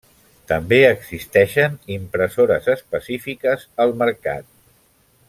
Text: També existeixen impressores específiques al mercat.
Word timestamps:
També 0.51 0.79
existeixen 0.85 1.77
impressores 1.97 2.71
específiques 2.75 3.67
al 3.87 3.95
mercat. 4.05 4.53